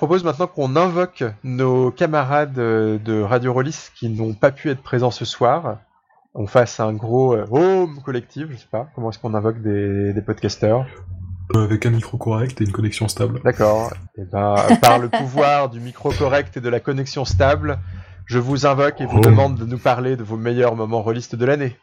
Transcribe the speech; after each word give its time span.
propose 0.00 0.24
maintenant 0.24 0.46
qu'on 0.46 0.76
invoque 0.76 1.24
nos 1.44 1.90
camarades 1.90 2.54
de 2.54 3.20
Radio 3.20 3.52
Rollis 3.52 3.90
qui 3.94 4.08
n'ont 4.08 4.32
pas 4.32 4.50
pu 4.50 4.70
être 4.70 4.80
présents 4.80 5.10
ce 5.10 5.26
soir. 5.26 5.76
On 6.34 6.46
fasse 6.46 6.80
un 6.80 6.94
gros 6.94 7.36
home 7.50 8.00
collectif, 8.02 8.46
je 8.48 8.56
sais 8.56 8.68
pas, 8.72 8.88
comment 8.94 9.10
est-ce 9.10 9.18
qu'on 9.18 9.34
invoque 9.34 9.60
des, 9.60 10.14
des 10.14 10.22
podcasters 10.22 10.86
avec 11.54 11.84
un 11.84 11.90
micro 11.90 12.16
correct 12.16 12.62
et 12.62 12.64
une 12.64 12.72
connexion 12.72 13.08
stable. 13.08 13.42
D'accord. 13.44 13.92
Et 14.16 14.24
ben, 14.24 14.54
par 14.80 14.98
le 14.98 15.10
pouvoir 15.10 15.68
du 15.68 15.80
micro 15.80 16.10
correct 16.12 16.56
et 16.56 16.62
de 16.62 16.68
la 16.70 16.80
connexion 16.80 17.26
stable, 17.26 17.78
je 18.24 18.38
vous 18.38 18.64
invoque 18.64 19.02
et 19.02 19.04
vous 19.04 19.18
oh. 19.18 19.20
demande 19.20 19.56
de 19.56 19.66
nous 19.66 19.76
parler 19.76 20.16
de 20.16 20.22
vos 20.22 20.38
meilleurs 20.38 20.76
moments 20.76 21.02
rôlistes 21.02 21.36
de 21.36 21.44
l'année. 21.44 21.76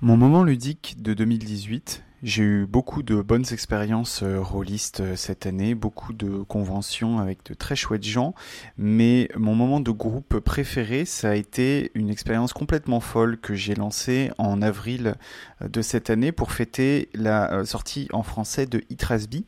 Mon 0.00 0.16
moment 0.16 0.44
ludique 0.44 1.02
de 1.02 1.12
2018, 1.12 2.04
j'ai 2.22 2.42
eu 2.42 2.66
beaucoup 2.66 3.02
de 3.02 3.22
bonnes 3.22 3.44
expériences 3.52 4.22
euh, 4.22 4.40
rôlistes 4.40 5.00
euh, 5.00 5.16
cette 5.16 5.46
année, 5.46 5.74
beaucoup 5.74 6.12
de 6.12 6.42
conventions 6.42 7.18
avec 7.18 7.44
de 7.44 7.54
très 7.54 7.76
chouettes 7.76 8.04
gens, 8.04 8.34
mais 8.76 9.28
mon 9.36 9.54
moment 9.54 9.78
de 9.78 9.90
groupe 9.92 10.40
préféré, 10.40 11.04
ça 11.04 11.30
a 11.30 11.34
été 11.34 11.92
une 11.94 12.10
expérience 12.10 12.52
complètement 12.52 12.98
folle 12.98 13.38
que 13.38 13.54
j'ai 13.54 13.74
lancée 13.74 14.30
en 14.36 14.62
avril 14.62 15.14
euh, 15.62 15.68
de 15.68 15.80
cette 15.80 16.10
année 16.10 16.32
pour 16.32 16.50
fêter 16.50 17.08
la 17.14 17.64
sortie 17.64 18.08
en 18.12 18.24
français 18.24 18.66
de 18.66 18.82
Itrasby, 18.90 19.44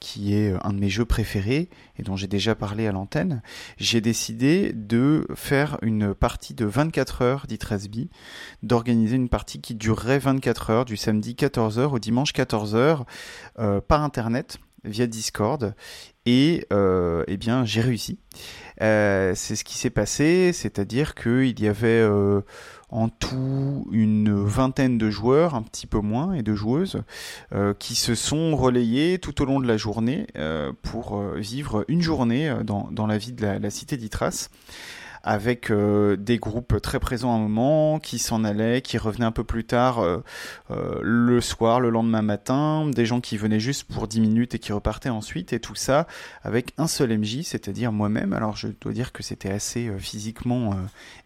qui 0.00 0.34
est 0.34 0.54
un 0.62 0.72
de 0.72 0.78
mes 0.78 0.88
jeux 0.88 1.04
préférés 1.04 1.68
et 1.98 2.02
dont 2.02 2.16
j'ai 2.16 2.26
déjà 2.26 2.54
parlé 2.54 2.86
à 2.86 2.92
l'antenne, 2.92 3.42
j'ai 3.76 4.00
décidé 4.00 4.72
de 4.72 5.26
faire 5.34 5.78
une 5.82 6.14
partie 6.14 6.54
de 6.54 6.64
24 6.64 7.22
heures 7.22 7.46
d'Itrasby, 7.46 8.10
d'organiser 8.62 9.16
une 9.16 9.28
partie 9.28 9.60
qui 9.60 9.74
durerait 9.74 10.18
24 10.18 10.70
heures 10.70 10.84
du 10.84 10.96
samedi 10.96 11.34
14h 11.34 11.90
au 11.90 11.98
dimanche 11.98 12.32
14h 12.32 13.04
euh, 13.58 13.80
par 13.80 14.02
internet 14.02 14.58
via 14.84 15.06
Discord 15.06 15.74
et 16.26 16.66
euh, 16.72 17.24
eh 17.26 17.36
bien 17.36 17.64
j'ai 17.64 17.80
réussi. 17.80 18.18
Euh, 18.80 19.32
c'est 19.34 19.56
ce 19.56 19.64
qui 19.64 19.76
s'est 19.76 19.90
passé, 19.90 20.52
c'est-à-dire 20.52 21.14
qu'il 21.14 21.58
y 21.60 21.66
avait 21.66 22.06
en 22.90 23.08
tout 23.08 23.86
une 23.92 24.42
vingtaine 24.44 24.98
de 24.98 25.10
joueurs, 25.10 25.54
un 25.54 25.62
petit 25.62 25.86
peu 25.86 26.00
moins, 26.00 26.32
et 26.32 26.42
de 26.42 26.54
joueuses, 26.54 27.02
euh, 27.52 27.74
qui 27.78 27.94
se 27.94 28.14
sont 28.14 28.56
relayés 28.56 29.18
tout 29.18 29.42
au 29.42 29.44
long 29.44 29.60
de 29.60 29.66
la 29.66 29.76
journée 29.76 30.26
euh, 30.36 30.72
pour 30.82 31.18
euh, 31.18 31.36
vivre 31.38 31.84
une 31.88 32.00
journée 32.00 32.52
dans, 32.64 32.88
dans 32.90 33.06
la 33.06 33.18
vie 33.18 33.32
de 33.32 33.42
la, 33.42 33.58
la 33.58 33.70
cité 33.70 33.96
d'Itras 33.96 34.48
avec 35.22 35.70
euh, 35.70 36.16
des 36.16 36.38
groupes 36.38 36.80
très 36.80 37.00
présents 37.00 37.32
à 37.32 37.36
un 37.36 37.40
moment, 37.40 37.98
qui 37.98 38.18
s'en 38.18 38.44
allaient, 38.44 38.82
qui 38.82 38.98
revenaient 38.98 39.24
un 39.24 39.32
peu 39.32 39.44
plus 39.44 39.64
tard 39.64 39.98
euh, 39.98 40.18
euh, 40.70 40.98
le 41.02 41.40
soir, 41.40 41.80
le 41.80 41.90
lendemain 41.90 42.22
matin, 42.22 42.88
des 42.88 43.06
gens 43.06 43.20
qui 43.20 43.36
venaient 43.36 43.60
juste 43.60 43.84
pour 43.84 44.08
10 44.08 44.20
minutes 44.20 44.54
et 44.54 44.58
qui 44.58 44.72
repartaient 44.72 45.08
ensuite, 45.08 45.52
et 45.52 45.60
tout 45.60 45.74
ça 45.74 46.06
avec 46.42 46.72
un 46.78 46.86
seul 46.86 47.16
MJ, 47.16 47.42
c'est-à-dire 47.42 47.92
moi-même. 47.92 48.32
Alors 48.32 48.56
je 48.56 48.68
dois 48.80 48.92
dire 48.92 49.12
que 49.12 49.22
c'était 49.22 49.50
assez 49.50 49.90
physiquement 49.98 50.74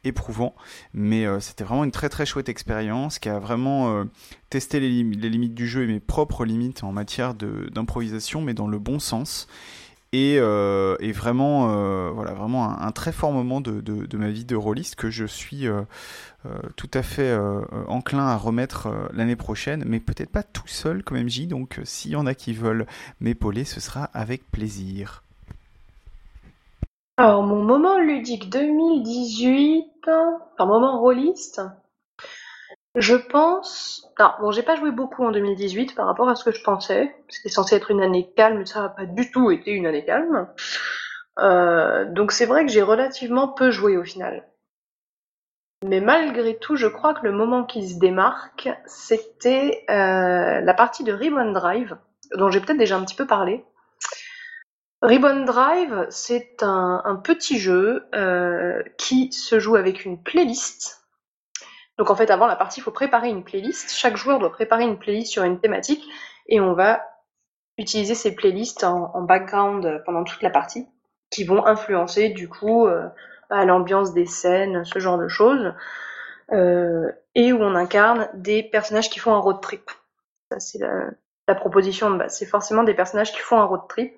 éprouvant, 0.04 0.54
mais 0.94 1.26
c'était 1.40 1.64
vraiment 1.64 1.84
une 1.84 1.90
très 1.90 2.08
très 2.08 2.26
chouette 2.26 2.48
expérience 2.48 3.18
qui 3.18 3.28
a 3.28 3.38
vraiment 3.38 4.04
testé 4.50 4.80
les, 4.80 5.02
les, 5.02 5.30
limites 5.30 5.54
du 5.54 5.66
jeu 5.66 5.84
et 5.84 5.86
mes 5.86 6.00
propres 6.00 6.44
limites 6.44 6.84
en 6.84 6.92
matière 6.92 7.34
d'improvisation, 7.34 8.42
mais 8.42 8.54
dans 8.54 8.68
le 8.68 8.78
bon 8.78 8.98
sens 8.98 9.48
et, 10.12 10.36
euh, 10.38 10.96
et 11.00 11.10
vraiment, 11.10 11.70
euh, 11.70 12.10
voilà, 12.10 12.32
vraiment 12.34 12.68
un, 12.68 12.92
très 12.92 13.12
fort 13.12 13.32
moment 13.32 13.62
de, 13.62 13.80
de, 13.80 14.04
de, 14.04 14.16
ma 14.18 14.28
vie 14.28 14.44
de 14.44 14.56
rôliste 14.56 14.94
que 14.94 15.10
je 15.10 15.24
suis 15.24 15.66
euh, 15.66 15.82
euh 16.44 16.50
tout 16.76 16.90
à 16.92 17.02
fait 17.02 17.30
euh, 17.30 17.62
enclin 17.88 18.26
à 18.26 18.36
remettre 18.36 18.88
l'année 19.14 19.36
prochaine, 19.36 19.84
mais 19.86 20.00
peut-être 20.00 20.30
pas 20.30 20.42
tout 20.42 20.68
seul 20.68 21.02
comme 21.02 21.18
MJ. 21.18 21.46
Donc, 21.48 21.80
s'il 21.84 22.10
y 22.10 22.16
en 22.16 22.26
a 22.26 22.34
qui 22.34 22.52
veulent 22.52 22.86
m'épauler, 23.20 23.64
ce 23.64 23.80
sera 23.80 24.04
avec 24.12 24.50
plaisir. 24.50 25.22
Alors, 27.16 27.42
mon 27.42 27.62
moment 27.62 27.98
ludique 27.98 28.50
2018, 28.50 30.10
un 30.58 30.66
moment 30.66 31.00
rôliste, 31.00 31.62
je 32.94 33.16
pense. 33.16 34.12
Alors, 34.18 34.38
bon, 34.40 34.50
j'ai 34.50 34.62
pas 34.62 34.76
joué 34.76 34.90
beaucoup 34.90 35.24
en 35.24 35.30
2018 35.30 35.94
par 35.94 36.06
rapport 36.06 36.28
à 36.28 36.34
ce 36.34 36.44
que 36.44 36.52
je 36.52 36.62
pensais. 36.62 37.14
C'était 37.28 37.48
censé 37.48 37.76
être 37.76 37.90
une 37.90 38.02
année 38.02 38.30
calme, 38.36 38.66
ça 38.66 38.82
n'a 38.82 38.88
pas 38.90 39.06
du 39.06 39.30
tout 39.30 39.50
été 39.50 39.70
une 39.72 39.86
année 39.86 40.04
calme. 40.04 40.48
Euh, 41.38 42.04
donc 42.04 42.32
c'est 42.32 42.44
vrai 42.44 42.66
que 42.66 42.70
j'ai 42.70 42.82
relativement 42.82 43.48
peu 43.48 43.70
joué 43.70 43.96
au 43.96 44.04
final. 44.04 44.46
Mais 45.84 46.00
malgré 46.00 46.58
tout, 46.58 46.76
je 46.76 46.86
crois 46.86 47.14
que 47.14 47.24
le 47.24 47.32
moment 47.32 47.64
qui 47.64 47.88
se 47.88 47.98
démarque, 47.98 48.68
c'était 48.86 49.84
euh, 49.90 50.60
la 50.60 50.74
partie 50.74 51.02
de 51.02 51.12
Ribbon 51.12 51.50
Drive, 51.52 51.96
dont 52.36 52.50
j'ai 52.50 52.60
peut-être 52.60 52.78
déjà 52.78 52.96
un 52.96 53.04
petit 53.04 53.16
peu 53.16 53.26
parlé. 53.26 53.64
Ribbon 55.00 55.44
Drive, 55.44 56.06
c'est 56.10 56.62
un, 56.62 57.02
un, 57.04 57.16
petit 57.16 57.58
jeu 57.58 58.06
euh, 58.14 58.84
qui 58.98 59.32
se 59.32 59.58
joue 59.58 59.74
avec 59.74 60.04
une 60.04 60.22
playlist 60.22 61.01
donc 62.02 62.10
en 62.10 62.16
fait, 62.16 62.32
avant 62.32 62.48
la 62.48 62.56
partie, 62.56 62.80
il 62.80 62.82
faut 62.82 62.90
préparer 62.90 63.28
une 63.28 63.44
playlist. 63.44 63.92
Chaque 63.92 64.16
joueur 64.16 64.40
doit 64.40 64.50
préparer 64.50 64.82
une 64.82 64.98
playlist 64.98 65.30
sur 65.30 65.44
une 65.44 65.60
thématique 65.60 66.04
et 66.48 66.58
on 66.60 66.72
va 66.72 67.00
utiliser 67.78 68.16
ces 68.16 68.34
playlists 68.34 68.82
en, 68.82 69.22
background 69.22 70.02
pendant 70.04 70.24
toute 70.24 70.42
la 70.42 70.50
partie 70.50 70.88
qui 71.30 71.44
vont 71.44 71.64
influencer 71.64 72.30
du 72.30 72.48
coup 72.48 72.88
euh, 72.88 73.06
l'ambiance 73.50 74.12
des 74.14 74.26
scènes, 74.26 74.84
ce 74.84 74.98
genre 74.98 75.16
de 75.16 75.28
choses. 75.28 75.74
Euh, 76.50 77.12
et 77.36 77.52
où 77.52 77.62
on 77.62 77.76
incarne 77.76 78.28
des 78.34 78.64
personnages 78.64 79.08
qui 79.08 79.20
font 79.20 79.34
un 79.34 79.38
road 79.38 79.60
trip. 79.62 79.88
Ça, 80.50 80.58
c'est 80.58 80.80
la, 80.80 81.54
proposition 81.54 82.10
de 82.10 82.16
base. 82.16 82.36
C'est 82.36 82.46
forcément 82.46 82.82
des 82.82 82.94
personnages 82.94 83.30
qui 83.30 83.38
font 83.38 83.60
un 83.60 83.64
road 83.64 83.82
trip. 83.88 84.12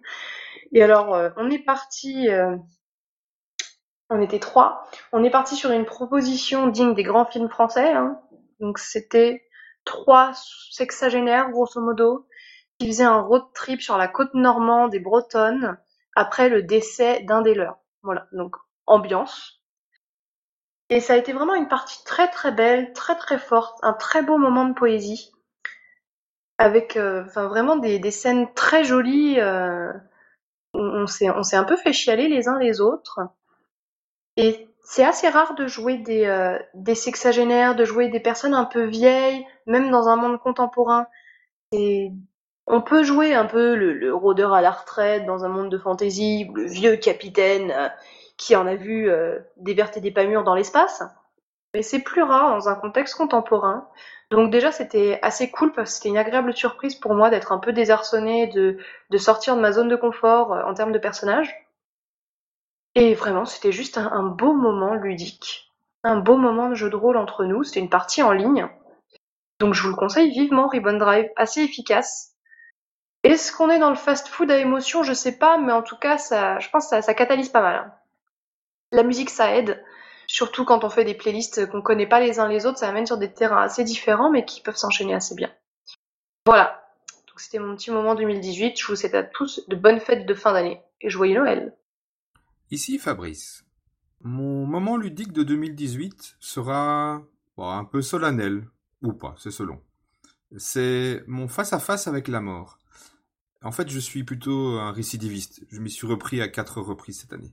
Et 0.73 0.83
alors, 0.83 1.15
euh, 1.15 1.29
on 1.37 1.51
est 1.51 1.59
parti 1.59 2.29
on 4.11 4.21
était 4.21 4.39
trois. 4.39 4.87
On 5.13 5.25
est 5.25 5.31
parti 5.31 5.57
sur 5.57 5.71
une 5.71 5.85
proposition 5.85 6.69
digne 6.69 6.95
des 6.95 7.03
grands 7.03 7.25
films 7.25 7.49
français. 7.49 7.93
Hein. 7.93 8.21
Donc 8.61 8.79
c'était 8.79 9.45
trois 9.85 10.33
sexagénaires, 10.71 11.51
grosso 11.51 11.81
modo, 11.81 12.27
qui 12.79 12.87
faisaient 12.87 13.05
un 13.05 13.21
road 13.21 13.45
trip 13.55 13.81
sur 13.81 13.97
la 13.97 14.09
côte 14.09 14.35
normande 14.35 14.95
et 14.95 15.01
bretonne 15.01 15.79
après 16.15 16.49
le 16.49 16.63
décès 16.63 17.23
d'un 17.23 17.43
des 17.43 17.55
leurs. 17.55 17.79
Voilà, 18.03 18.27
donc 18.33 18.57
ambiance. 18.87 19.63
Et 20.91 21.01
ça 21.01 21.15
a 21.15 21.17
été 21.17 21.33
vraiment 21.33 21.55
une 21.55 21.69
partie 21.69 22.05
très 22.05 22.29
très 22.29 22.53
belle, 22.53 22.93
très 22.93 23.17
très 23.17 23.39
forte, 23.39 23.79
un 23.83 23.95
très 23.95 24.23
beau 24.23 24.37
moment 24.37 24.67
de 24.67 24.75
poésie, 24.75 25.33
avec 26.59 26.97
euh, 26.97 27.25
enfin 27.25 27.49
vraiment 27.49 27.77
des, 27.77 27.99
des, 27.99 28.11
scènes 28.11 28.53
très 28.55 28.85
jolies. 28.85 29.41
Euh, 29.41 29.93
on 30.75 31.07
s'est 31.07 31.31
on 31.31 31.43
s'est 31.43 31.57
un 31.57 31.65
peu 31.65 31.77
fait 31.77 31.93
chialer 31.93 32.29
les 32.29 32.49
uns 32.49 32.59
les 32.59 32.81
autres. 32.81 33.21
Et 34.37 34.69
c'est 34.83 35.05
assez 35.05 35.29
rare 35.29 35.55
de 35.55 35.67
jouer 35.67 35.99
des, 35.99 36.27
euh, 36.27 36.59
des 36.75 36.95
sexagénaires, 36.95 37.75
de 37.75 37.85
jouer 37.85 38.09
des 38.09 38.21
personnes 38.21 38.55
un 38.55 38.65
peu 38.65 38.85
vieilles, 38.85 39.47
même 39.67 39.91
dans 39.91 40.09
un 40.09 40.17
monde 40.17 40.39
contemporain. 40.39 41.07
Et 41.73 42.13
on 42.67 42.81
peut 42.81 43.03
jouer 43.03 43.35
un 43.35 43.47
peu 43.47 43.75
le, 43.75 43.93
le, 43.93 44.15
rôdeur 44.15 44.53
à 44.55 44.63
la 44.63 44.71
retraite 44.71 45.27
dans 45.27 45.45
un 45.45 45.49
monde 45.49 45.71
de 45.71 45.79
fantaisie, 45.79 46.51
le 46.55 46.67
vieux 46.67 46.97
capitaine 46.97 47.71
euh, 47.71 47.89
qui 48.37 48.57
en 48.57 48.67
a 48.67 48.75
vu 48.75 49.09
euh, 49.11 49.39
des 49.57 49.75
vertes 49.75 49.97
et 49.97 50.01
des 50.01 50.11
pas 50.11 50.25
mûres 50.25 50.45
dans 50.45 50.55
l'espace. 50.55 51.03
Mais 51.73 51.83
c'est 51.83 52.01
plus 52.01 52.23
rare 52.23 52.51
dans 52.51 52.69
un 52.69 52.75
contexte 52.75 53.17
contemporain. 53.17 53.89
Donc 54.31 54.51
déjà 54.51 54.73
c'était 54.73 55.19
assez 55.23 55.51
cool 55.51 55.73
parce 55.73 55.91
que 55.91 55.97
c'était 55.97 56.09
une 56.09 56.19
agréable 56.19 56.55
surprise 56.55 56.95
pour 56.95 57.15
moi 57.15 57.31
d'être 57.31 57.53
un 57.53 57.59
peu 57.59 57.73
désarçonné, 57.73 58.47
de, 58.49 58.79
de 59.11 59.19
sortir 59.19 59.57
de 59.57 59.61
ma 59.61 59.73
zone 59.73 59.89
de 59.89 59.97
confort 59.97 60.53
euh, 60.53 60.63
en 60.65 60.75
termes 60.75 60.93
de 60.93 60.99
personnages. 60.99 61.55
Et 62.95 63.15
vraiment, 63.15 63.45
c'était 63.45 63.73
juste 63.73 63.99
un, 63.99 64.23
beau 64.23 64.53
moment 64.53 64.95
ludique, 64.95 65.73
un 66.05 66.17
beau 66.17 66.37
moment 66.37 66.69
de 66.69 66.75
jeu 66.75 66.91
de 66.91 66.97
rôle 66.97 67.17
entre 67.17 67.45
nous. 67.45 67.65
C'était 67.65 67.81
une 67.81 67.91
partie 67.91 68.23
en 68.23 68.33
ligne. 68.33 68.69
Donc 69.59 69.75
je 69.75 69.83
vous 69.83 69.89
le 69.89 69.97
conseille 69.97 70.31
vivement, 70.31 70.69
Ribbon 70.69 70.99
Drive, 70.99 71.29
assez 71.37 71.63
efficace. 71.63 72.35
Est-ce 73.25 73.53
qu'on 73.53 73.71
est 73.71 73.79
dans 73.79 73.91
le 73.91 73.97
fast-food 73.97 74.51
à 74.51 74.59
émotion? 74.59 75.03
Je 75.03 75.13
sais 75.13 75.39
pas, 75.39 75.57
mais 75.57 75.73
en 75.73 75.83
tout 75.83 75.97
cas, 75.97 76.19
je 76.19 76.69
pense 76.71 76.91
que 76.91 77.01
ça, 77.01 77.15
catalyse 77.15 77.49
pas 77.49 77.63
mal. 77.63 77.93
La 78.93 79.03
musique, 79.03 79.31
ça 79.31 79.57
aide, 79.57 79.83
surtout 80.27 80.65
quand 80.65 80.85
on 80.85 80.91
fait 80.91 81.05
des 81.05 81.15
playlists 81.15 81.67
qu'on 81.71 81.83
connaît 81.83 82.07
pas 82.07 82.21
les 82.21 82.39
uns 82.39 82.49
les 82.49 82.67
autres, 82.67 82.79
ça 82.79 82.89
amène 82.89 83.07
sur 83.07 83.17
des 83.17 83.33
terrains 83.33 83.63
assez 83.63 83.83
différents, 83.83 84.31
mais 84.31 84.45
qui 84.45 84.61
peuvent 84.61 84.77
s'enchaîner 84.77 85.15
assez 85.15 85.35
bien. 85.35 85.51
Voilà. 86.47 86.85
Donc 87.27 87.41
c'était 87.41 87.59
mon 87.59 87.75
petit 87.75 87.91
moment 87.91 88.15
2018. 88.15 88.79
Je 88.79 88.87
vous 88.87 88.95
souhaite 88.95 89.15
à 89.15 89.23
tous 89.23 89.67
de 89.69 89.75
bonnes 89.75 90.01
fêtes 90.01 90.27
de 90.27 90.35
fin 90.35 90.53
d'année 90.53 90.83
et 91.01 91.09
joyeux 91.09 91.39
Noël. 91.39 91.75
Ici 92.71 92.99
Fabrice. 92.99 93.65
Mon 94.23 94.65
moment 94.65 94.97
ludique 94.97 95.33
de 95.33 95.43
2018 95.43 96.37
sera 96.41 97.23
un 97.59 97.85
peu 97.85 98.01
solennel, 98.01 98.67
ou 99.03 99.13
pas, 99.13 99.35
c'est 99.39 99.51
selon. 99.51 99.83
C'est 100.57 101.23
mon 101.27 101.47
face-à-face 101.47 102.09
avec 102.09 102.27
la 102.27 102.41
mort. 102.41 102.79
En 103.63 103.71
fait, 103.71 103.91
je 103.91 103.99
suis 103.99 104.25
plutôt 104.25 104.79
un 104.79 104.93
récidiviste. 104.93 105.67
Je 105.71 105.79
m'y 105.79 105.91
suis 105.91 106.07
repris 106.07 106.41
à 106.41 106.49
quatre 106.49 106.81
reprises 106.81 107.21
cette 107.21 107.35
année. 107.35 107.53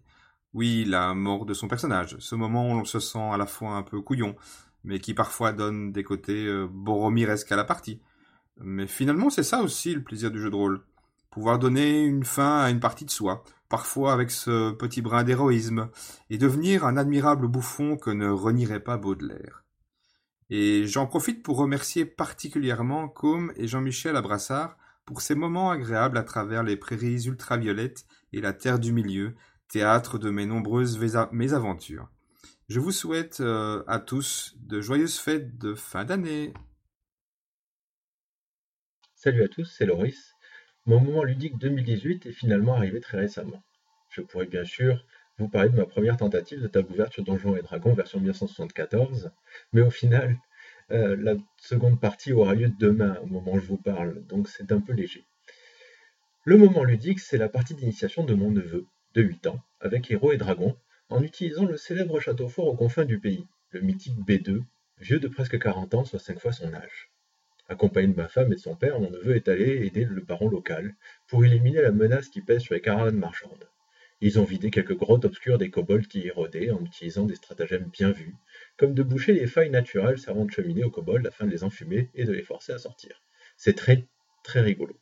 Oui, 0.54 0.86
la 0.86 1.14
mort 1.14 1.46
de 1.46 1.54
son 1.54 1.68
personnage, 1.68 2.16
ce 2.20 2.36
moment 2.36 2.72
où 2.72 2.76
l'on 2.76 2.86
se 2.86 3.00
sent 3.00 3.20
à 3.20 3.38
la 3.38 3.46
fois 3.46 3.72
un 3.72 3.84
peu 3.84 4.02
couillon, 4.02 4.36
mais 4.86 5.00
qui 5.00 5.14
parfois 5.14 5.52
donne 5.52 5.92
des 5.92 6.04
côtés 6.04 6.46
euh, 6.46 6.68
boromiresques 6.72 7.52
à 7.52 7.58
la 7.58 7.66
partie. 7.66 8.02
Mais 8.62 8.88
finalement, 8.88 9.30
c'est 9.30 9.44
ça 9.44 9.62
aussi 9.62 9.94
le 9.94 10.04
plaisir 10.04 10.32
du 10.32 10.42
jeu 10.42 10.50
de 10.50 10.56
rôle. 10.56 10.82
Pouvoir 11.30 11.60
donner 11.60 12.02
une 12.02 12.24
fin 12.26 12.62
à 12.62 12.70
une 12.70 12.80
partie 12.80 13.06
de 13.06 13.12
soi, 13.12 13.44
parfois 13.72 14.12
avec 14.12 14.32
ce 14.32 14.72
petit 14.72 15.02
brin 15.02 15.24
d'héroïsme, 15.24 15.90
et 16.30 16.38
devenir 16.38 16.86
un 16.86 16.98
admirable 16.98 17.48
bouffon 17.48 17.96
que 17.96 18.10
ne 18.12 18.28
renierait 18.28 18.84
pas 18.84 18.98
Baudelaire. 18.98 19.64
Et 20.50 20.86
j'en 20.86 21.08
profite 21.08 21.42
pour 21.42 21.56
remercier 21.56 22.06
particulièrement 22.06 23.08
Com 23.08 23.54
et 23.56 23.70
Jean-Michel 23.70 24.18
Abrassard 24.18 24.78
pour 25.06 25.22
ces 25.22 25.36
moments 25.36 25.72
agréables 25.72 26.18
à 26.18 26.24
travers 26.24 26.64
les 26.64 26.76
prairies 26.76 27.24
ultraviolettes 27.26 28.06
et 28.34 28.42
la 28.42 28.52
terre 28.52 28.78
du 28.78 28.92
milieu, 28.92 29.36
théâtre 29.70 30.18
de 30.18 30.30
mes 30.30 30.46
nombreuses 30.46 31.00
mésaventures. 31.32 32.10
Je 32.68 32.82
vous 32.82 32.92
souhaite 32.92 33.40
euh, 33.40 33.84
à 33.88 34.00
tous 34.00 34.54
de 34.60 34.82
joyeuses 34.82 35.18
fêtes 35.18 35.58
de 35.58 35.76
fin 35.76 36.04
d'année. 36.04 36.54
Salut 39.16 39.44
à 39.44 39.48
tous, 39.48 39.66
c'est 39.66 39.86
Loris. 39.86 40.34
Mon 40.88 41.00
moment 41.00 41.24
ludique 41.24 41.60
2018 41.60 42.26
est 42.26 42.32
finalement 42.32 42.74
arrivé 42.74 43.02
très 43.02 43.20
récemment. 43.20 43.62
Je 44.10 44.22
pourrais 44.22 44.48
bien 44.48 44.66
sûr 44.66 45.06
vous 45.38 45.48
parler 45.48 45.70
de 45.70 45.76
ma 45.76 45.86
première 45.86 46.18
tentative 46.18 46.60
de 46.60 46.68
table 46.68 46.92
ouverte 46.92 47.14
sur 47.14 47.24
Donjons 47.24 47.56
et 47.56 47.62
Dragons 47.62 47.94
version 47.94 48.18
1974, 48.18 49.32
mais 49.74 49.82
au 49.82 49.92
final, 49.92 50.40
euh, 50.90 51.16
la 51.16 51.36
seconde 51.58 52.00
partie 52.00 52.34
aura 52.34 52.56
lieu 52.56 52.72
demain 52.80 53.16
au 53.22 53.28
moment 53.28 53.54
où 53.54 53.60
je 53.60 53.68
vous 53.68 53.78
parle, 53.78 54.26
donc 54.26 54.50
c'est 54.50 54.72
un 54.72 54.82
peu 54.82 54.94
léger. 54.94 55.24
Le 56.46 56.58
moment 56.58 56.84
ludique, 56.84 57.20
c'est 57.20 57.38
la 57.38 57.48
partie 57.48 57.76
d'initiation 57.76 58.24
de 58.24 58.34
mon 58.34 58.50
neveu, 58.50 58.88
de 59.14 59.22
8 59.22 59.46
ans, 59.46 59.62
avec 59.82 60.10
héros 60.10 60.32
et 60.32 60.38
dragons, 60.38 60.76
en 61.10 61.22
utilisant 61.22 61.66
le 61.66 61.78
célèbre 61.78 62.20
château 62.20 62.50
fort 62.50 62.66
aux 62.66 62.76
confins 62.76 63.06
du 63.06 63.20
pays, 63.20 63.46
le 63.70 63.82
mythique 63.82 64.18
B2, 64.28 64.64
vieux 64.98 65.20
de 65.20 65.28
presque 65.28 65.60
40 65.60 65.94
ans, 65.94 66.06
soit 66.06 66.18
5 66.18 66.40
fois 66.40 66.52
son 66.52 66.74
âge. 66.74 67.12
Accompagné 67.72 68.10
de 68.10 68.18
ma 68.18 68.28
femme 68.28 68.52
et 68.52 68.56
de 68.56 68.60
son 68.60 68.76
père, 68.76 69.00
mon 69.00 69.10
neveu 69.10 69.38
est 69.38 69.48
allé 69.48 69.86
aider 69.86 70.04
le 70.04 70.20
baron 70.20 70.50
local 70.50 70.94
pour 71.30 71.46
éliminer 71.46 71.82
la 71.82 71.94
menace 71.94 72.28
qui 72.28 72.42
pèse 72.42 72.64
sur 72.64 72.74
les 72.74 72.82
caravanes 72.82 73.16
marchandes. 73.16 73.70
Ils 74.20 74.42
ont 74.42 74.44
vidé 74.44 74.70
quelques 74.72 74.98
grottes 74.98 75.24
obscures 75.24 75.58
des 75.58 75.70
kobolds 75.70 76.06
qui 76.06 76.20
y 76.20 76.32
rôdaient 76.32 76.72
en 76.72 76.84
utilisant 76.84 77.24
des 77.24 77.36
stratagèmes 77.36 77.90
bien 77.90 78.12
vus, 78.12 78.36
comme 78.76 78.94
de 78.94 79.04
boucher 79.04 79.32
les 79.32 79.48
failles 79.48 79.70
naturelles 79.70 80.20
servant 80.20 80.44
de 80.44 80.52
cheminée 80.52 80.84
aux 80.84 80.92
kobolds 80.92 81.26
afin 81.26 81.46
de 81.46 81.52
les 81.52 81.64
enfumer 81.64 82.10
et 82.14 82.26
de 82.26 82.34
les 82.34 82.44
forcer 82.44 82.74
à 82.74 82.78
sortir. 82.78 83.24
C'est 83.56 83.78
très 83.78 84.06
très 84.44 84.60
rigolo. 84.60 84.98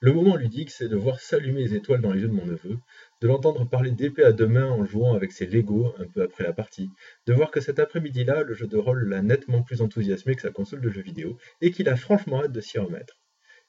Le 0.00 0.12
moment 0.12 0.36
ludique, 0.36 0.70
c'est 0.70 0.88
de 0.88 0.96
voir 0.96 1.20
s'allumer 1.20 1.62
les 1.62 1.74
étoiles 1.74 2.00
dans 2.00 2.12
les 2.12 2.20
yeux 2.20 2.28
de 2.28 2.34
mon 2.34 2.44
neveu, 2.44 2.78
de 3.20 3.28
l'entendre 3.28 3.64
parler 3.64 3.90
d'épée 3.90 4.24
à 4.24 4.32
deux 4.32 4.46
mains 4.46 4.70
en 4.70 4.84
jouant 4.84 5.14
avec 5.14 5.32
ses 5.32 5.46
Lego 5.46 5.94
un 5.98 6.06
peu 6.06 6.22
après 6.22 6.44
la 6.44 6.52
partie, 6.52 6.90
de 7.26 7.32
voir 7.32 7.50
que 7.50 7.60
cet 7.60 7.78
après-midi-là, 7.78 8.42
le 8.42 8.54
jeu 8.54 8.66
de 8.66 8.76
rôle 8.76 9.08
l'a 9.08 9.22
nettement 9.22 9.62
plus 9.62 9.80
enthousiasmé 9.80 10.34
que 10.34 10.42
sa 10.42 10.50
console 10.50 10.82
de 10.82 10.90
jeux 10.90 11.00
vidéo, 11.00 11.38
et 11.60 11.70
qu'il 11.70 11.88
a 11.88 11.96
franchement 11.96 12.42
hâte 12.42 12.52
de 12.52 12.60
s'y 12.60 12.78
remettre. 12.78 13.18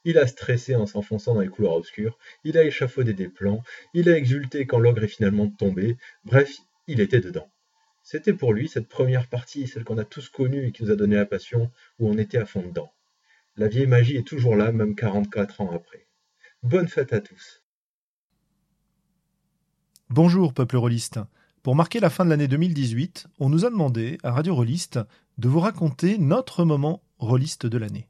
Il 0.04 0.18
a 0.18 0.28
stressé 0.28 0.76
en 0.76 0.86
s'enfonçant 0.86 1.36
dans 1.36 1.42
les 1.42 1.48
couloirs 1.48 1.76
obscurs, 1.76 2.18
il 2.44 2.58
a 2.58 2.64
échafaudé 2.64 3.14
des 3.14 3.30
plans, 3.30 3.64
il 3.94 4.10
a 4.10 4.18
exulté 4.18 4.66
quand 4.66 4.80
l'ogre 4.80 5.04
est 5.04 5.08
finalement 5.08 5.50
tombé, 5.50 5.96
bref, 6.26 6.52
il 6.88 7.00
était 7.00 7.22
dedans. 7.22 7.50
C'était 8.04 8.34
pour 8.34 8.54
lui 8.54 8.68
cette 8.68 8.90
première 8.90 9.28
partie, 9.28 9.68
celle 9.68 9.84
qu'on 9.84 9.98
a 9.98 10.06
tous 10.06 10.30
connue 10.30 10.68
et 10.68 10.72
qui 10.72 10.84
nous 10.84 10.92
a 10.92 10.96
donné 10.96 11.16
la 11.16 11.26
passion, 11.26 11.72
où 11.98 12.10
on 12.10 12.18
était 12.18 12.38
à 12.38 12.46
fond 12.46 12.62
dedans. 12.62 12.92
La 13.56 13.68
vieille 13.68 13.88
magie 13.88 14.18
est 14.18 14.28
toujours 14.28 14.56
là, 14.56 14.72
même 14.72 14.96
44 14.96 15.62
ans 15.62 15.72
après. 15.72 16.05
Bonne 16.66 16.88
fête 16.88 17.14
à 17.14 17.22
tous. 17.22 17.62
Bonjour, 20.10 20.52
peuple 20.52 20.78
rôliste. 20.78 21.20
Pour 21.62 21.76
marquer 21.76 22.00
la 22.00 22.10
fin 22.10 22.26
de 22.26 22.32
l'année 22.32 22.48
2018, 22.48 23.28
on 23.40 23.50
nous 23.50 23.66
a 23.66 23.70
demandé, 23.70 24.18
à 24.24 24.32
Radio 24.32 24.56
Rolliste, 24.56 25.00
de 25.38 25.48
vous 25.48 25.60
raconter 25.60 26.18
notre 26.18 26.66
moment 26.66 27.04
rôliste 27.20 27.68
de 27.68 27.78
l'année. 27.78 28.10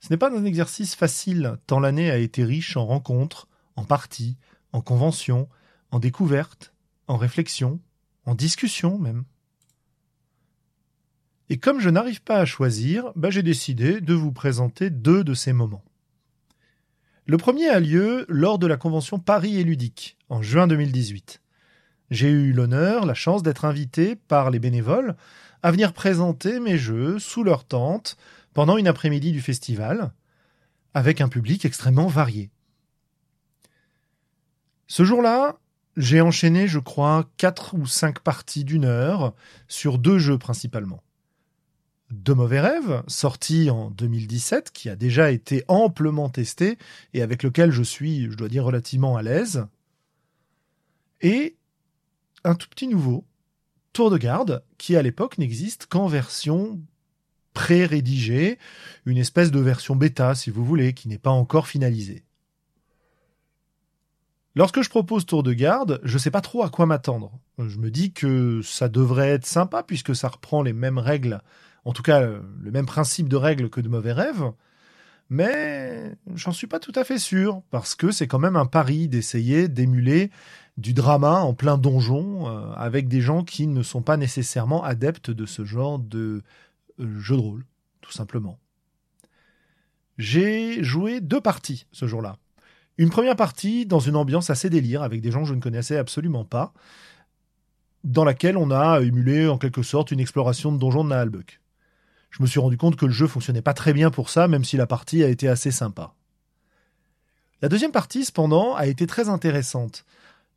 Ce 0.00 0.08
n'est 0.10 0.16
pas 0.16 0.36
un 0.36 0.44
exercice 0.44 0.96
facile, 0.96 1.58
tant 1.68 1.78
l'année 1.78 2.10
a 2.10 2.18
été 2.18 2.42
riche 2.42 2.76
en 2.76 2.86
rencontres, 2.86 3.46
en 3.76 3.84
parties, 3.84 4.36
en 4.72 4.80
conventions, 4.80 5.48
en 5.92 6.00
découvertes, 6.00 6.74
en 7.06 7.18
réflexions, 7.18 7.78
en 8.24 8.34
discussions 8.34 8.98
même. 8.98 9.22
Et 11.50 11.58
comme 11.58 11.78
je 11.78 11.88
n'arrive 11.88 12.22
pas 12.24 12.40
à 12.40 12.46
choisir, 12.46 13.12
bah, 13.14 13.30
j'ai 13.30 13.44
décidé 13.44 14.00
de 14.00 14.14
vous 14.14 14.32
présenter 14.32 14.90
deux 14.90 15.22
de 15.22 15.34
ces 15.34 15.52
moments. 15.52 15.84
Le 17.30 17.36
premier 17.36 17.68
a 17.68 17.78
lieu 17.78 18.24
lors 18.30 18.58
de 18.58 18.66
la 18.66 18.78
convention 18.78 19.18
Paris 19.18 19.58
et 19.58 19.62
Ludique, 19.62 20.16
en 20.30 20.40
juin 20.40 20.66
2018. 20.66 21.42
J'ai 22.10 22.30
eu 22.30 22.54
l'honneur, 22.54 23.04
la 23.04 23.12
chance 23.12 23.42
d'être 23.42 23.66
invité 23.66 24.16
par 24.16 24.50
les 24.50 24.58
bénévoles 24.58 25.14
à 25.62 25.70
venir 25.70 25.92
présenter 25.92 26.58
mes 26.58 26.78
jeux 26.78 27.18
sous 27.18 27.44
leur 27.44 27.66
tente 27.66 28.16
pendant 28.54 28.78
une 28.78 28.88
après-midi 28.88 29.30
du 29.30 29.42
festival, 29.42 30.14
avec 30.94 31.20
un 31.20 31.28
public 31.28 31.66
extrêmement 31.66 32.06
varié. 32.06 32.48
Ce 34.86 35.04
jour-là, 35.04 35.58
j'ai 35.98 36.22
enchaîné, 36.22 36.66
je 36.66 36.78
crois, 36.78 37.28
quatre 37.36 37.74
ou 37.74 37.84
cinq 37.86 38.20
parties 38.20 38.64
d'une 38.64 38.86
heure 38.86 39.34
sur 39.68 39.98
deux 39.98 40.18
jeux 40.18 40.38
principalement. 40.38 41.02
De 42.10 42.32
mauvais 42.32 42.60
rêves, 42.60 43.02
sorti 43.06 43.70
en 43.70 43.90
2017, 43.90 44.70
qui 44.72 44.88
a 44.88 44.96
déjà 44.96 45.30
été 45.30 45.64
amplement 45.68 46.30
testé 46.30 46.78
et 47.12 47.22
avec 47.22 47.42
lequel 47.42 47.70
je 47.70 47.82
suis, 47.82 48.30
je 48.30 48.36
dois 48.36 48.48
dire, 48.48 48.64
relativement 48.64 49.16
à 49.16 49.22
l'aise. 49.22 49.66
Et 51.20 51.56
un 52.44 52.54
tout 52.54 52.68
petit 52.68 52.86
nouveau, 52.86 53.24
Tour 53.92 54.10
de 54.10 54.18
garde, 54.18 54.62
qui 54.76 54.96
à 54.96 55.02
l'époque 55.02 55.38
n'existe 55.38 55.86
qu'en 55.86 56.06
version 56.06 56.80
pré-rédigé, 57.52 58.58
une 59.06 59.18
espèce 59.18 59.50
de 59.50 59.58
version 59.58 59.96
bêta, 59.96 60.36
si 60.36 60.50
vous 60.50 60.64
voulez, 60.64 60.92
qui 60.94 61.08
n'est 61.08 61.18
pas 61.18 61.30
encore 61.30 61.66
finalisée. 61.66 62.22
Lorsque 64.54 64.82
je 64.82 64.90
propose 64.90 65.26
tour 65.26 65.42
de 65.42 65.52
garde, 65.52 66.00
je 66.04 66.14
ne 66.14 66.18
sais 66.18 66.30
pas 66.30 66.40
trop 66.40 66.62
à 66.62 66.70
quoi 66.70 66.86
m'attendre. 66.86 67.32
Je 67.58 67.78
me 67.78 67.90
dis 67.90 68.12
que 68.12 68.60
ça 68.62 68.88
devrait 68.88 69.30
être 69.30 69.46
sympa 69.46 69.82
puisque 69.82 70.14
ça 70.14 70.28
reprend 70.28 70.62
les 70.62 70.72
mêmes 70.72 70.98
règles, 70.98 71.42
en 71.88 71.92
tout 71.94 72.02
cas 72.02 72.20
le 72.20 72.70
même 72.70 72.84
principe 72.84 73.30
de 73.30 73.36
règles 73.36 73.70
que 73.70 73.80
de 73.80 73.88
mauvais 73.88 74.12
rêves, 74.12 74.52
mais 75.30 76.14
j'en 76.34 76.52
suis 76.52 76.66
pas 76.66 76.80
tout 76.80 76.92
à 76.94 77.02
fait 77.02 77.18
sûr 77.18 77.62
parce 77.70 77.94
que 77.94 78.10
c'est 78.10 78.26
quand 78.26 78.38
même 78.38 78.56
un 78.56 78.66
pari 78.66 79.08
d'essayer 79.08 79.68
d'émuler 79.68 80.30
du 80.76 80.92
drama 80.92 81.40
en 81.40 81.54
plein 81.54 81.78
donjon 81.78 82.46
euh, 82.46 82.72
avec 82.74 83.08
des 83.08 83.22
gens 83.22 83.42
qui 83.42 83.66
ne 83.66 83.82
sont 83.82 84.02
pas 84.02 84.18
nécessairement 84.18 84.84
adeptes 84.84 85.30
de 85.30 85.46
ce 85.46 85.64
genre 85.64 85.98
de 85.98 86.42
euh, 87.00 87.18
jeu 87.20 87.36
de 87.36 87.40
rôle, 87.40 87.64
tout 88.02 88.12
simplement. 88.12 88.58
J'ai 90.18 90.84
joué 90.84 91.22
deux 91.22 91.40
parties 91.40 91.86
ce 91.90 92.06
jour-là. 92.06 92.36
Une 92.98 93.08
première 93.08 93.36
partie 93.36 93.86
dans 93.86 94.00
une 94.00 94.16
ambiance 94.16 94.50
assez 94.50 94.68
délire, 94.68 95.02
avec 95.02 95.22
des 95.22 95.30
gens 95.30 95.40
que 95.40 95.48
je 95.48 95.54
ne 95.54 95.60
connaissais 95.60 95.96
absolument 95.96 96.44
pas, 96.44 96.74
dans 98.04 98.24
laquelle 98.24 98.58
on 98.58 98.70
a 98.70 99.00
émulé 99.00 99.48
en 99.48 99.56
quelque 99.56 99.82
sorte 99.82 100.10
une 100.10 100.20
exploration 100.20 100.70
de 100.70 100.76
donjon 100.76 101.02
de 101.02 101.08
Naalbuck. 101.08 101.62
Je 102.30 102.42
me 102.42 102.46
suis 102.46 102.60
rendu 102.60 102.76
compte 102.76 102.96
que 102.96 103.06
le 103.06 103.12
jeu 103.12 103.26
fonctionnait 103.26 103.62
pas 103.62 103.74
très 103.74 103.92
bien 103.92 104.10
pour 104.10 104.30
ça, 104.30 104.48
même 104.48 104.64
si 104.64 104.76
la 104.76 104.86
partie 104.86 105.24
a 105.24 105.28
été 105.28 105.48
assez 105.48 105.70
sympa. 105.70 106.14
La 107.62 107.68
deuxième 107.68 107.92
partie, 107.92 108.24
cependant, 108.24 108.74
a 108.74 108.86
été 108.86 109.06
très 109.06 109.28
intéressante. 109.28 110.04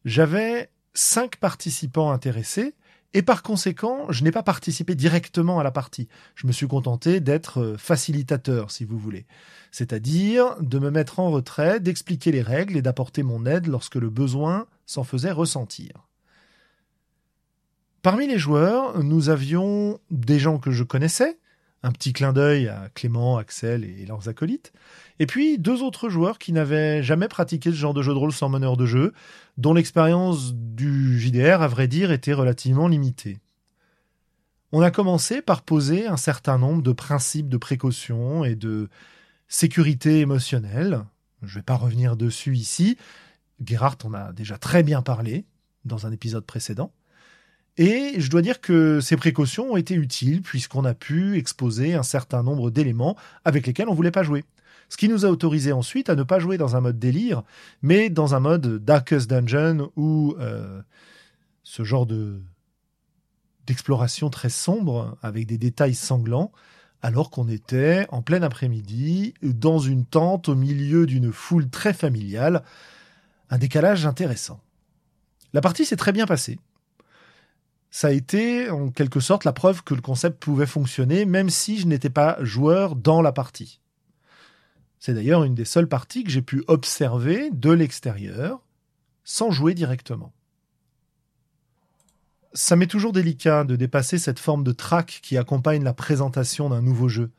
J'avais 0.06 0.70
cinq 0.94 1.38
participants 1.38 2.12
intéressés, 2.12 2.76
et 3.14 3.22
par 3.22 3.44
conséquent, 3.44 4.06
je 4.10 4.24
n'ai 4.24 4.32
pas 4.32 4.44
participé 4.44 4.96
directement 4.96 5.60
à 5.60 5.64
la 5.64 5.72
partie. 5.72 6.08
Je 6.36 6.48
me 6.48 6.52
suis 6.52 6.68
contenté 6.68 7.20
d'être 7.20 7.60
euh, 7.60 7.78
facilitateur, 7.78 8.72
si 8.72 8.86
vous 8.86 8.98
voulez. 8.98 9.26
C'est-à-dire 9.72 10.56
de 10.62 10.80
me 10.80 10.92
mettre 10.92 11.20
en 11.20 11.30
retrait, 11.30 11.80
d'expliquer 11.80 12.32
les 12.32 12.42
règles 12.42 12.78
et 12.78 12.82
d'apporter 12.82 13.24
mon 13.24 13.46
aide 13.46 13.68
lorsque 13.68 13.96
le 13.96 14.10
besoin 14.10 14.66
s'en 14.86 15.04
faisait 15.04 15.32
ressentir. 15.32 16.08
Parmi 18.02 18.28
les 18.28 18.40
joueurs, 18.40 19.04
nous 19.04 19.30
avions 19.30 20.00
des 20.10 20.40
gens 20.40 20.58
que 20.58 20.72
je 20.72 20.84
connaissais, 20.84 21.38
un 21.84 21.92
petit 21.92 22.14
clin 22.14 22.34
d'œil 22.34 22.68
à 22.68 22.90
Clément, 22.94 23.38
Axel 23.38 23.84
et 23.84 24.06
leurs 24.06 24.30
acolytes, 24.30 24.72
et 25.20 25.26
puis 25.26 25.58
deux 25.58 25.82
autres 25.82 26.10
joueurs 26.10 26.40
qui 26.40 26.54
n'avaient 26.54 27.02
jamais 27.04 27.28
pratiqué 27.28 27.72
ce 27.72 27.76
genre 27.76 27.94
de 27.94 28.02
jeu 28.02 28.14
de 28.14 28.18
rôle 28.18 28.32
sans 28.32 28.50
meneur 28.50 28.78
de 28.78 28.86
jeu, 28.86 29.14
dont 29.58 29.74
l'expérience 29.74 30.54
du 30.54 31.20
JDR, 31.20 31.62
à 31.62 31.68
vrai 31.68 31.88
dire, 31.88 32.12
était 32.12 32.34
relativement 32.34 32.88
limitée. 32.88 33.40
On 34.72 34.82
a 34.82 34.92
commencé 34.92 35.42
par 35.42 35.64
poser 35.64 36.08
un 36.08 36.18
certain 36.18 36.58
nombre 36.58 36.82
de 36.82 36.94
principes 36.94 37.50
de 37.50 37.58
précaution 37.58 38.46
et 38.46 38.56
de 38.56 38.90
sécurité 39.48 40.20
émotionnelle. 40.20 41.04
Je 41.42 41.56
ne 41.56 41.60
vais 41.60 41.64
pas 41.64 41.76
revenir 41.76 42.16
dessus 42.16 42.56
ici. 42.56 42.98
Gerhardt 43.64 43.98
en 44.06 44.14
a 44.14 44.32
déjà 44.32 44.58
très 44.58 44.82
bien 44.82 45.02
parlé 45.02 45.46
dans 45.84 46.08
un 46.08 46.12
épisode 46.12 46.46
précédent. 46.46 46.94
Et 47.78 48.16
je 48.18 48.30
dois 48.30 48.42
dire 48.42 48.62
que 48.62 49.00
ces 49.00 49.16
précautions 49.16 49.72
ont 49.72 49.78
été 49.78 49.94
utiles 49.96 50.42
puisqu'on 50.42 50.86
a 50.86 50.94
pu 50.94 51.38
exposer 51.38 51.94
un 51.94 52.04
certain 52.04 52.44
nombre 52.44 52.70
d'éléments 52.70 53.16
avec 53.46 53.66
lesquels 53.66 53.88
on 53.88 53.92
ne 53.92 53.96
voulait 53.96 54.12
pas 54.12 54.24
jouer 54.24 54.44
ce 54.92 54.98
qui 54.98 55.08
nous 55.08 55.26
a 55.26 55.30
autorisé 55.30 55.72
ensuite 55.72 56.10
à 56.10 56.16
ne 56.16 56.24
pas 56.24 56.38
jouer 56.38 56.58
dans 56.58 56.76
un 56.76 56.82
mode 56.82 57.00
délire, 57.00 57.44
mais 57.82 58.10
dans 58.10 58.36
un 58.36 58.42
mode 58.42 58.84
Darkest 58.84 59.30
Dungeon 59.30 59.90
ou 59.96 60.36
euh, 60.38 60.82
ce 61.64 61.84
genre 61.84 62.06
de 62.06 62.42
d'exploration 63.68 64.30
très 64.30 64.50
sombre 64.50 65.18
avec 65.22 65.48
des 65.48 65.58
détails 65.58 65.96
sanglants, 65.96 66.52
alors 67.02 67.30
qu'on 67.30 67.48
était 67.48 68.06
en 68.10 68.22
plein 68.22 68.42
après-midi 68.42 69.34
dans 69.44 69.80
une 69.80 70.04
tente 70.04 70.50
au 70.50 70.56
milieu 70.56 71.06
d'une 71.06 71.32
foule 71.32 71.70
très 71.70 71.94
familiale, 71.94 72.64
Un 73.50 73.58
décalage 73.58 74.06
intéressant. 74.06 74.60
La 75.54 75.62
partie 75.62 75.86
s'est 75.86 75.96
très 75.96 76.12
bien 76.12 76.26
passée. 76.26 76.60
Ça 77.92 78.08
a 78.08 78.12
été 78.12 78.70
en 78.70 78.90
quelque 78.90 79.20
sorte 79.20 79.44
la 79.44 79.52
preuve 79.52 79.84
que 79.84 79.94
le 79.94 80.02
concept 80.02 80.42
pouvait 80.42 80.66
fonctionner 80.66 81.26
même 81.26 81.50
si 81.50 81.78
je 81.78 81.88
n'étais 81.88 82.10
pas 82.10 82.42
joueur 82.42 82.96
dans 82.96 83.22
la 83.22 83.34
partie. 83.34 83.82
C'est 85.00 85.14
d'ailleurs 85.14 85.44
une 85.44 85.56
des 85.56 85.66
seules 85.66 85.90
parties 85.90 86.24
que 86.24 86.32
j'ai 86.32 86.42
pu 86.42 86.64
observer 86.68 87.50
de 87.52 87.70
l'extérieur 87.72 88.62
sans 89.26 89.52
jouer 89.52 89.74
directement. 89.74 90.32
Ça 92.54 92.76
m'est 92.76 92.88
toujours 92.88 93.12
délicat 93.12 93.66
de 93.66 93.76
dépasser 93.76 94.18
cette 94.18 94.40
forme 94.40 94.64
de 94.64 94.72
track 94.72 95.20
qui 95.22 95.38
accompagne 95.38 95.84
la 95.84 95.94
présentation 95.94 96.70
d'un 96.70 96.82
nouveau 96.82 97.10
jeu 97.10 97.32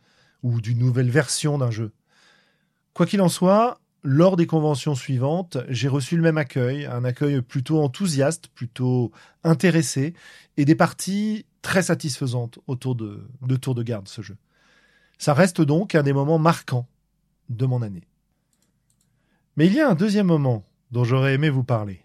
ou 0.42 0.60
d'une 0.60 0.78
nouvelle 0.78 1.10
version 1.10 1.56
d'un 1.56 1.70
jeu. 1.70 1.92
Quoi 2.94 3.06
qu'il 3.06 3.22
en 3.22 3.28
soit, 3.28 3.80
lors 4.02 4.36
des 4.36 4.46
conventions 4.46 4.94
suivantes, 4.94 5.58
j'ai 5.68 5.88
reçu 5.88 6.16
le 6.16 6.22
même 6.22 6.38
accueil, 6.38 6.86
un 6.86 7.04
accueil 7.04 7.40
plutôt 7.40 7.82
enthousiaste, 7.82 8.48
plutôt 8.48 9.12
intéressé, 9.44 10.14
et 10.56 10.64
des 10.64 10.74
parties 10.74 11.46
très 11.62 11.82
satisfaisantes 11.82 12.58
autour 12.66 12.96
de, 12.96 13.28
Tour 13.60 13.74
de 13.74 13.82
Garde, 13.82 14.08
ce 14.08 14.22
jeu. 14.22 14.36
Ça 15.18 15.34
reste 15.34 15.60
donc 15.60 15.94
un 15.94 16.02
des 16.02 16.12
moments 16.12 16.38
marquants 16.38 16.88
de 17.48 17.64
mon 17.64 17.82
année. 17.82 18.02
Mais 19.56 19.66
il 19.66 19.74
y 19.74 19.80
a 19.80 19.88
un 19.88 19.94
deuxième 19.94 20.26
moment 20.26 20.64
dont 20.90 21.04
j'aurais 21.04 21.34
aimé 21.34 21.48
vous 21.48 21.64
parler. 21.64 22.04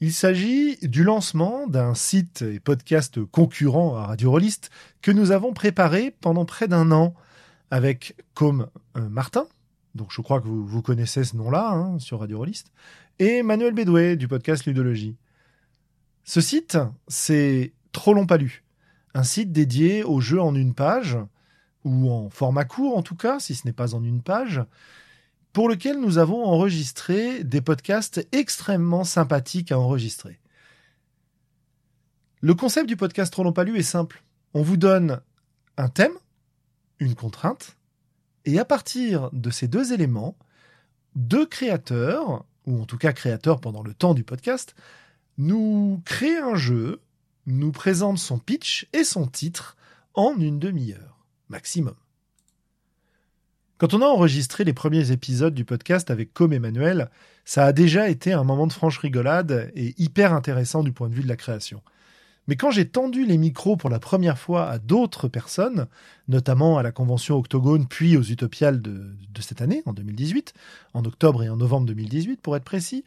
Il 0.00 0.12
s'agit 0.12 0.78
du 0.78 1.04
lancement 1.04 1.66
d'un 1.66 1.94
site 1.94 2.42
et 2.42 2.58
podcast 2.58 3.22
concurrent 3.24 3.94
à 3.96 4.06
Radio 4.06 4.30
Rollist 4.30 4.70
que 5.00 5.12
nous 5.12 5.30
avons 5.30 5.52
préparé 5.52 6.10
pendant 6.20 6.44
près 6.44 6.66
d'un 6.66 6.90
an 6.90 7.14
avec 7.70 8.16
comme 8.34 8.68
euh, 8.96 9.08
Martin, 9.08 9.46
donc 9.94 10.08
je 10.10 10.20
crois 10.20 10.40
que 10.40 10.46
vous, 10.46 10.82
connaissez 10.82 11.24
ce 11.24 11.36
nom-là 11.36 11.70
hein, 11.70 11.98
sur 11.98 12.20
Radio 12.20 12.38
Rollist, 12.38 12.72
et 13.18 13.42
Manuel 13.42 13.74
Bédoué 13.74 14.16
du 14.16 14.28
podcast 14.28 14.64
Ludologie. 14.64 15.16
Ce 16.24 16.40
site, 16.40 16.78
c'est 17.08 17.72
Trop 17.92 18.14
long 18.14 18.26
pas 18.26 18.38
lu, 18.38 18.64
un 19.12 19.22
site 19.22 19.52
dédié 19.52 20.02
aux 20.02 20.20
jeux 20.20 20.40
en 20.40 20.54
une 20.54 20.74
page, 20.74 21.18
ou 21.84 22.10
en 22.10 22.30
format 22.30 22.64
court 22.64 22.96
en 22.96 23.02
tout 23.02 23.16
cas, 23.16 23.38
si 23.38 23.54
ce 23.54 23.66
n'est 23.66 23.74
pas 23.74 23.94
en 23.94 24.02
une 24.02 24.22
page, 24.22 24.62
pour 25.52 25.68
lequel 25.68 26.00
nous 26.00 26.16
avons 26.16 26.42
enregistré 26.44 27.44
des 27.44 27.60
podcasts 27.60 28.26
extrêmement 28.32 29.04
sympathiques 29.04 29.72
à 29.72 29.78
enregistrer. 29.78 30.40
Le 32.40 32.54
concept 32.54 32.88
du 32.88 32.96
podcast 32.96 33.32
Trop 33.32 33.44
long 33.44 33.52
est 33.54 33.82
simple. 33.82 34.24
On 34.54 34.62
vous 34.62 34.76
donne 34.76 35.20
un 35.76 35.88
thème, 35.88 36.14
une 36.98 37.14
contrainte, 37.14 37.76
et 38.44 38.58
à 38.58 38.64
partir 38.64 39.30
de 39.32 39.50
ces 39.50 39.68
deux 39.68 39.92
éléments, 39.92 40.36
deux 41.14 41.46
créateurs, 41.46 42.44
ou 42.66 42.80
en 42.80 42.84
tout 42.84 42.98
cas 42.98 43.12
créateurs 43.12 43.60
pendant 43.60 43.82
le 43.82 43.94
temps 43.94 44.14
du 44.14 44.24
podcast, 44.24 44.74
nous 45.38 46.02
créent 46.04 46.38
un 46.38 46.54
jeu, 46.54 47.00
nous 47.46 47.72
présentent 47.72 48.18
son 48.18 48.38
pitch 48.38 48.88
et 48.92 49.04
son 49.04 49.26
titre 49.26 49.76
en 50.14 50.36
une 50.38 50.58
demi-heure 50.58 51.26
maximum. 51.48 51.94
Quand 53.78 53.94
on 53.94 54.02
a 54.02 54.06
enregistré 54.06 54.62
les 54.62 54.72
premiers 54.72 55.10
épisodes 55.10 55.54
du 55.54 55.64
podcast 55.64 56.10
avec 56.10 56.32
Com 56.32 56.52
Emmanuel, 56.52 57.10
ça 57.44 57.64
a 57.64 57.72
déjà 57.72 58.08
été 58.08 58.32
un 58.32 58.44
moment 58.44 58.68
de 58.68 58.72
franche 58.72 58.98
rigolade 58.98 59.72
et 59.74 59.94
hyper 60.00 60.32
intéressant 60.32 60.84
du 60.84 60.92
point 60.92 61.08
de 61.08 61.14
vue 61.14 61.24
de 61.24 61.28
la 61.28 61.36
création. 61.36 61.82
Mais 62.48 62.56
quand 62.56 62.70
j'ai 62.70 62.88
tendu 62.88 63.24
les 63.24 63.38
micros 63.38 63.76
pour 63.76 63.88
la 63.88 64.00
première 64.00 64.38
fois 64.38 64.68
à 64.68 64.78
d'autres 64.78 65.28
personnes, 65.28 65.86
notamment 66.28 66.78
à 66.78 66.82
la 66.82 66.90
convention 66.90 67.36
Octogone 67.36 67.86
puis 67.86 68.16
aux 68.16 68.22
Utopiales 68.22 68.82
de, 68.82 69.14
cette 69.40 69.62
année, 69.62 69.82
en 69.86 69.92
2018, 69.92 70.52
en 70.94 71.04
octobre 71.04 71.42
et 71.44 71.48
en 71.48 71.56
novembre 71.56 71.86
2018 71.86 72.40
pour 72.40 72.56
être 72.56 72.64
précis, 72.64 73.04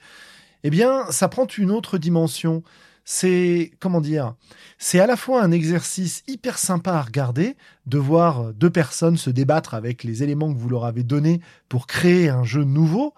eh 0.64 0.70
bien, 0.70 1.06
ça 1.12 1.28
prend 1.28 1.46
une 1.46 1.72
autre 1.72 1.98
dimension. 1.98 2.64
C'est, 3.08 3.72
comment 3.80 4.02
dire, 4.02 4.34
c'est 4.80 5.00
à 5.00 5.06
la 5.06 5.16
fois 5.16 5.44
un 5.44 5.52
exercice 5.52 6.24
hyper 6.28 6.58
sympa 6.58 6.94
à 6.94 7.02
regarder, 7.04 7.56
de 7.86 8.00
voir 8.00 8.52
deux 8.54 8.72
personnes 8.72 9.16
se 9.16 9.30
débattre 9.30 9.76
avec 9.76 10.04
les 10.04 10.24
éléments 10.24 10.52
que 10.52 10.58
vous 10.58 10.70
leur 10.70 10.86
avez 10.86 11.04
donnés 11.04 11.40
pour 11.70 11.86
créer 11.86 12.30
un 12.30 12.44
jeu 12.44 12.64
nouveau, 12.64 13.14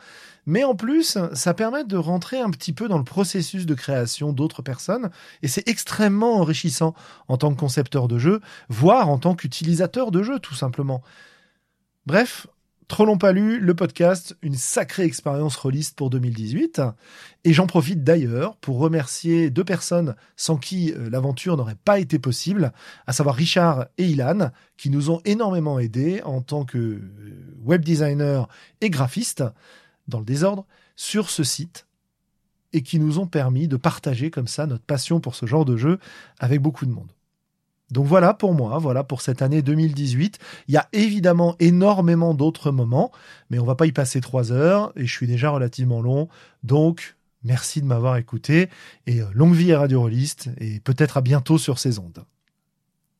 mais 0.45 0.65
en 0.65 0.75
plus, 0.75 1.17
ça 1.33 1.53
permet 1.53 1.85
de 1.85 1.97
rentrer 1.97 2.39
un 2.39 2.49
petit 2.49 2.73
peu 2.73 2.87
dans 2.87 2.97
le 2.97 3.03
processus 3.03 3.65
de 3.65 3.73
création 3.73 4.33
d'autres 4.33 4.61
personnes, 4.61 5.09
et 5.41 5.47
c'est 5.47 5.67
extrêmement 5.67 6.35
enrichissant 6.39 6.93
en 7.29 7.37
tant 7.37 7.53
que 7.53 7.59
concepteur 7.59 8.09
de 8.09 8.17
jeu, 8.17 8.41
voire 8.69 9.09
en 9.09 9.17
tant 9.17 9.35
qu'utilisateur 9.35 10.11
de 10.11 10.21
jeu, 10.21 10.39
tout 10.39 10.55
simplement. 10.55 11.01
Bref, 12.05 12.47
Trop 12.87 13.05
long 13.05 13.17
pas 13.17 13.33
lu, 13.33 13.59
le 13.59 13.75
podcast, 13.75 14.37
une 14.41 14.55
sacrée 14.55 15.03
expérience 15.03 15.57
rôliste 15.57 15.97
pour 15.97 16.09
2018. 16.09 16.81
Et 17.43 17.51
j'en 17.51 17.67
profite 17.67 18.05
d'ailleurs 18.05 18.55
pour 18.57 18.79
remercier 18.79 19.49
deux 19.49 19.65
personnes 19.65 20.15
sans 20.37 20.55
qui 20.55 20.93
euh, 20.93 21.09
l'aventure 21.09 21.57
n'aurait 21.57 21.75
pas 21.75 21.99
été 21.99 22.17
possible, 22.17 22.71
à 23.05 23.11
savoir 23.11 23.35
Richard 23.35 23.87
et 23.97 24.05
Ilan, 24.05 24.51
qui 24.77 24.89
nous 24.89 25.09
ont 25.09 25.19
énormément 25.25 25.79
aidés 25.79 26.21
en 26.23 26.41
tant 26.41 26.63
que 26.63 26.77
euh, 26.77 27.01
web 27.61 27.83
designer 27.83 28.47
et 28.79 28.89
graphiste, 28.89 29.43
dans 30.07 30.19
le 30.19 30.25
désordre, 30.25 30.65
sur 30.95 31.29
ce 31.29 31.43
site, 31.43 31.87
et 32.71 32.83
qui 32.83 32.99
nous 32.99 33.19
ont 33.19 33.27
permis 33.27 33.67
de 33.67 33.75
partager 33.75 34.31
comme 34.31 34.47
ça 34.47 34.65
notre 34.65 34.85
passion 34.85 35.19
pour 35.19 35.35
ce 35.35 35.45
genre 35.45 35.65
de 35.65 35.75
jeu 35.75 35.99
avec 36.39 36.61
beaucoup 36.61 36.85
de 36.85 36.91
monde. 36.91 37.11
Donc 37.91 38.05
voilà 38.05 38.33
pour 38.33 38.53
moi, 38.53 38.77
voilà 38.79 39.03
pour 39.03 39.21
cette 39.21 39.41
année 39.41 39.61
2018. 39.61 40.39
Il 40.67 40.73
y 40.73 40.77
a 40.77 40.87
évidemment 40.93 41.55
énormément 41.59 42.33
d'autres 42.33 42.71
moments, 42.71 43.11
mais 43.49 43.59
on 43.59 43.65
va 43.65 43.75
pas 43.75 43.85
y 43.85 43.91
passer 43.91 44.19
trois 44.21 44.51
heures 44.51 44.91
et 44.95 45.05
je 45.05 45.11
suis 45.11 45.27
déjà 45.27 45.49
relativement 45.49 46.01
long. 46.01 46.27
Donc 46.63 47.15
merci 47.43 47.81
de 47.81 47.85
m'avoir 47.85 48.17
écouté 48.17 48.69
et 49.05 49.21
euh, 49.21 49.25
longue 49.33 49.55
vie 49.55 49.71
à 49.73 49.79
Radio 49.79 50.01
Rollist 50.01 50.49
et 50.59 50.79
peut-être 50.81 51.17
à 51.17 51.21
bientôt 51.21 51.57
sur 51.57 51.79
ces 51.79 51.99
ondes. 51.99 52.25